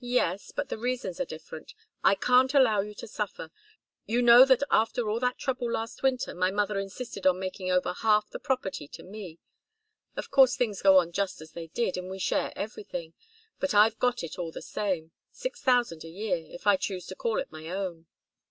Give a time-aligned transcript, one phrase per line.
[0.00, 0.50] "Yes.
[0.50, 1.74] But the reasons are different.
[2.02, 3.50] I can't allow you to suffer.
[4.06, 7.92] You know that after all that trouble last winter my mother insisted on making over
[7.92, 9.38] half the property to me.
[10.16, 13.12] Of course things go on just as they did, and we share everything.
[13.60, 17.14] But I've got it all the same six thousand a year, if I choose to
[17.14, 18.06] call it my own.